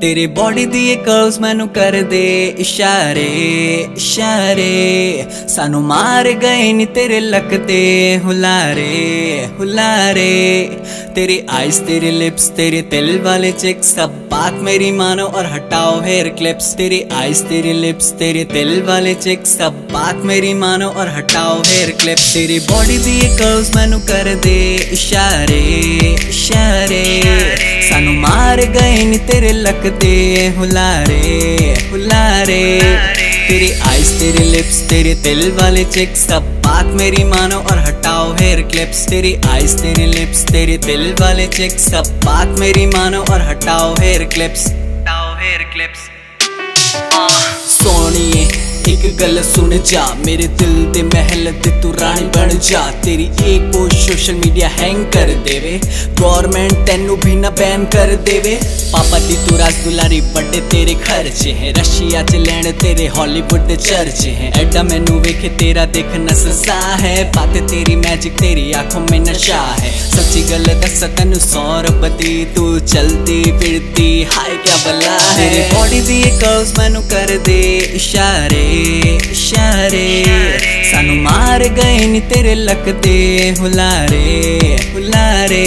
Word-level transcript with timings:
ਤੇਰੇ 0.00 0.26
ਬੋਡੀ 0.36 0.64
ਦੀ 0.66 0.80
ਇਹ 0.90 0.96
ਕਰਵਸ 0.96 1.38
ਮੈਨੂੰ 1.40 1.68
ਕਰਦੇ 1.68 2.24
ਇਸ਼ਾਰੇ 2.58 3.26
ਇਸ਼ਾਰੇ 3.96 5.24
ਸਾਨੂੰ 5.48 5.82
ਮਾਰ 5.82 6.30
ਗਏ 6.32 6.72
ਨੀ 6.72 6.86
ਤੇਰੇ 6.94 7.20
ਲੱਕ 7.20 7.54
ਤੇ 7.66 8.18
ਹੁਲਾਰੇ 8.24 9.48
ਹੁਲਾਰੇ 9.58 10.68
तेरी 11.16 11.38
आइज 11.48 11.76
तेरी 11.80 12.10
लिप्स 12.10 12.48
तेरे 12.50 12.80
तिल 12.92 13.08
वाले 13.20 13.50
चिक्स 13.54 13.92
सब 13.94 14.14
बात 14.30 14.54
मेरी 14.62 14.90
मानो 14.92 15.26
और 15.32 15.46
हटाओ 15.46 16.00
हेयर 16.00 16.28
क्लिप्स 16.38 16.72
तेरी 16.74 17.00
आइज 17.18 17.42
तेरी 17.44 17.72
लिप्स 17.74 18.10
तेरे 18.14 18.44
तिल 18.46 18.72
वाले 18.82 19.14
चिक्स 19.20 19.56
सब 19.58 19.78
बात 19.92 20.24
मेरी 20.30 20.52
मानो 20.56 20.88
और 20.92 21.08
हटाओ 21.16 21.60
हेयर 21.62 21.90
क्लिप्स 22.00 22.32
तेरी 22.34 22.58
बॉडी 22.66 22.98
दी 22.98 23.20
कर्व्स 23.36 23.74
मैनू 23.76 23.98
कर 24.08 24.34
दे 24.40 24.56
इशारे 24.92 25.60
इशारे 25.62 25.87
सानू 28.59 28.71
मार 28.71 28.81
गए 28.81 29.03
नी 29.05 29.17
तेरे 29.17 29.51
लकते 29.51 30.53
हुलारे 30.57 31.91
हुलारे। 31.91 32.79
तेरी 33.47 33.71
आइज़ 33.71 34.19
तेरी 34.19 34.43
लिप्स 34.51 34.81
तेरे 34.89 35.15
तिल 35.15 35.51
वाले 35.51 35.83
चिक्स 35.85 36.27
सब 36.27 36.61
बात 36.65 36.85
मेरी 36.85 37.23
मानो 37.23 37.57
और 37.57 37.79
हटाओ 37.79 38.33
हेयर 38.33 38.61
क्लिप्स 38.61 39.05
तेरी 39.05 39.35
आइज़ 39.49 39.77
तेरी 39.77 40.05
लिप्स 40.05 40.43
तेरे 40.43 40.77
दिल 40.77 41.13
वाले 41.21 41.47
चिक्स 41.47 41.89
सब 41.91 42.21
बात 42.25 42.47
मेरी 42.59 42.85
मानो 42.85 43.21
और 43.21 43.41
हटाओ 43.41 43.93
हेयर 43.93 44.23
क्लिप्स 44.23 44.67
हटाओ 44.67 45.35
हेयर 45.39 45.63
क्लिप्स 45.73 46.09
सोनिए 47.67 48.78
एक 48.89 49.17
गल 49.17 49.41
सुन 49.43 49.69
जा। 49.85 50.03
मेरे 50.25 50.47
दिल 50.59 50.85
दे 50.85 51.01
महल 51.03 51.45
दे 51.63 51.71
तू 51.81 51.91
रानी 51.91 52.25
बन 52.27 52.59
जा। 52.59 52.79
तेरी 53.03 53.23
एक 53.23 53.61
पोस्ट 53.73 53.95
सोशल 53.95 54.33
मीडिया 54.33 54.67
हैंग 54.67 55.05
कर 55.05 55.33
देवे। 55.47 55.73
गवर्नमेंट 56.19 56.73
तेनू 56.87 57.15
भी 57.15 57.35
ना 57.35 57.49
बैन 57.49 57.83
कर 57.85 58.15
देवे। 58.15 58.55
पापा 58.93 59.19
दी 59.19 59.35
तू 59.35 59.57
राज 59.57 59.75
बड़े 60.35 60.61
तेरे 60.61 60.93
खर्चे 60.93 61.51
हैं। 61.51 61.73
रशिया 61.73 62.23
च 62.23 62.35
लैंड 62.35 62.67
तेरे 62.79 63.07
हॉलीवुड 63.07 63.67
दे 63.67 63.75
चर्चे 63.77 64.29
हैं। 64.29 64.51
एडा 64.61 64.83
मैनू 64.83 65.19
वेखे, 65.19 65.49
तेरा 65.49 65.85
देखना 65.85 66.33
ससा 66.33 66.79
है। 66.95 67.23
बात 67.31 67.57
तेरी, 67.69 67.95
मैजिक 67.95 68.33
तेरी, 68.33 68.71
आँखों 68.71 69.01
में 69.01 69.19
नशा 69.19 69.61
है। 69.79 69.91
सच्ची 70.09 70.41
गल 70.41 70.65
दस 70.81 71.03
तेनू 71.03 71.39
सौ 71.39 71.63
रबती 71.81 72.33
तू 72.45 72.79
चलती, 72.79 73.41
फिरती, 73.59 74.09
हाय 74.23 74.55
क्या 74.57 74.75
बला 74.75 75.17
है। 75.17 75.49
तेरी 75.49 75.75
बॉडी 75.75 76.01
दी 76.01 76.21
कर्व्स 76.39 76.77
मैनू 76.79 77.01
कर 77.01 77.37
दे 77.37 77.59
इशारे। 79.31 80.07
सानू 80.91 81.13
मार 81.21 81.67
गए 81.75 82.05
नी 82.07 82.19
तेरे 82.29 82.55
लकते 82.55 83.17
हुलारे 83.59 84.25
हुलारे। 84.93 85.65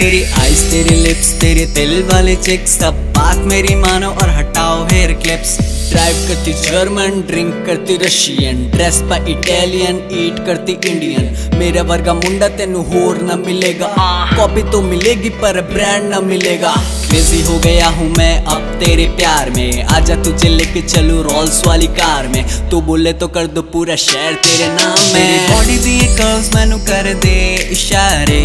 तेरी 0.00 0.22
आइज़ 0.40 0.62
तेरी 0.70 0.94
लिप्स 0.96 1.32
तेरे 1.40 1.64
तिल 1.74 2.02
वाले 2.10 2.34
चिक्स 2.42 2.78
सब 2.78 3.00
बात 3.16 3.38
मेरी 3.46 3.74
मानो 3.76 4.10
और 4.12 4.30
हटाओ 4.30 4.84
हेयर 4.92 5.12
क्लिप्स 5.22 5.56
ड्राइव 5.90 6.16
करती 6.28 6.52
जर्मन 6.62 7.20
ड्रिंक 7.28 7.54
करती 7.66 7.96
रशियन 7.96 8.62
ड्रेस 8.70 9.00
पा 9.10 9.16
इटालियन 9.30 9.96
ईट 10.20 10.44
करती 10.46 10.72
इंडियन 10.90 11.58
मेरा 11.58 11.82
वर्गा 11.82 12.14
मुंडा 12.14 12.48
तेनू 12.58 12.82
होर 12.90 13.20
ना 13.22 13.36
मिलेगा। 13.46 13.88
कॉपी 14.36 14.62
तो 14.72 14.82
मिलेगी 14.82 15.28
पर 15.42 15.60
ब्रांड 15.72 16.08
ना 16.10 16.20
मिलेगा। 16.22 16.74
क्रेजी 17.08 17.40
हो 17.42 17.58
गया 17.58 17.88
हूँ 17.88 18.08
मैं 18.18 18.44
अब 18.44 18.62
तेरे 18.80 19.06
प्यार 19.16 19.50
में। 19.50 19.82
आजा 19.84 20.16
तुझे 20.24 20.48
लेके 20.48 20.80
चलू 20.82 21.22
रोल्स 21.22 21.62
वाली 21.66 21.86
कार 21.98 22.28
में। 22.28 22.68
तू 22.70 22.80
बोले 22.80 23.12
तो 23.12 23.28
कर 23.28 23.46
दो 23.46 23.62
पूरा 23.72 23.96
शहर 23.96 24.34
तेरे 24.44 24.68
नाम 24.74 24.98
में। 25.14 25.48
बॉडी 25.50 25.78
दी 25.78 25.98
कर्व्स 26.16 26.54
मैनू 26.54 26.78
कर 26.88 27.12
दे 27.24 27.38
इशारे 27.72 28.40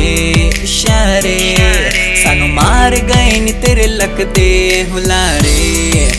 इशारे। 0.64 1.38
सानू 2.24 2.48
मार 2.54 2.96
गए 3.08 3.40
नी 3.40 3.54
तेरे 3.62 3.88
लकते 3.88 4.50
हुलारे 4.92 5.60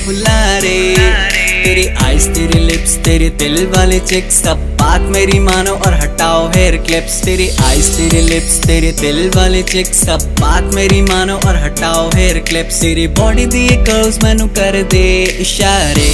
हुलारे। 0.06 1.23
तेरी 1.64 1.86
आइज़ 2.04 2.26
तेरी 2.28 2.58
लिप्स 2.60 2.94
तेरे 3.04 3.28
दिल 3.40 3.54
वाले 3.66 3.98
चिक्स 4.00 4.34
सब 4.42 4.64
बात 4.80 5.00
मेरी 5.12 5.38
मानो 5.40 5.72
और 5.86 5.94
हटाओ 5.94 6.48
हेयर 6.48 6.76
क्लिप्स 6.76 7.14
तेरी 7.24 7.48
आइज़ 7.64 7.88
तेरी 7.92 8.20
लिप्स 8.20 8.58
तेरे 8.66 8.90
दिल 9.00 9.30
वाले 9.36 9.62
चिक्स 9.62 10.04
सब 10.06 10.26
बात 10.40 10.64
मेरी 10.74 11.00
मानो 11.02 11.36
और 11.48 11.56
हटाओ 11.56 12.10
हेयर 12.14 12.38
क्लिप्स 12.48 12.80
तेरी 12.80 13.06
बॉडी 13.16 13.46
दी 13.46 13.66
कर्व्स 13.86 14.16
मैनू 14.24 14.46
कर 14.58 14.82
दे 14.92 15.06
इशारे 15.40 16.08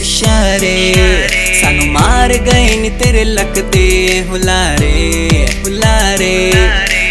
इशारे। 0.00 0.76
सानू 1.60 1.84
मार 1.92 2.32
गए 2.48 2.76
नी 2.76 2.90
तेरे 2.98 3.24
लकते, 3.24 3.86
हुलारे 4.30 4.96
हुलारे। 5.64 6.36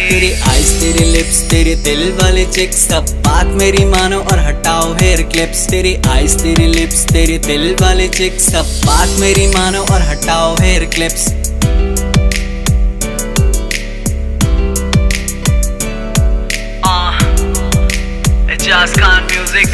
तेरी 0.09 0.31
आइज़ 0.49 0.56
तेरी 0.79 1.03
लिप्स 1.05 1.39
तेरे 1.49 1.73
दिल 1.83 2.01
वाले 2.17 2.43
चिक्स 2.45 2.77
सब 2.89 3.05
बात 3.25 3.47
मेरी 3.59 3.85
मानो 3.85 4.19
और 4.31 4.39
हटाओ 4.39 4.93
हेयर 4.93 5.21
क्लिप्स 5.31 5.65
तेरी 5.69 5.95
आइज़ 6.09 6.37
तेरी 6.39 6.67
लिप्स 6.67 7.03
तेरे 7.11 7.37
दिल 7.47 7.73
वाले 7.81 8.07
चिक्स 8.17 8.49
सब 8.51 8.69
बात 8.85 9.19
मेरी 9.19 9.47
मानो 9.47 9.81
और 9.93 10.01
हटाओ 10.11 10.55
hair 10.61 10.85
clips 10.95 11.27
Ijaz 18.49 18.93
Khan 18.93 19.23
music. 19.25 19.69